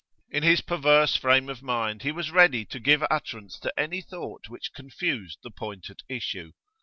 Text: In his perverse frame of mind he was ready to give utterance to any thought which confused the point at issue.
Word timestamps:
In 0.31 0.41
his 0.41 0.61
perverse 0.61 1.15
frame 1.15 1.47
of 1.47 1.61
mind 1.61 2.01
he 2.01 2.11
was 2.11 2.31
ready 2.31 2.65
to 2.65 2.79
give 2.79 3.05
utterance 3.11 3.59
to 3.59 3.71
any 3.79 4.01
thought 4.01 4.49
which 4.49 4.73
confused 4.73 5.37
the 5.43 5.51
point 5.51 5.91
at 5.91 5.99
issue. 6.09 6.53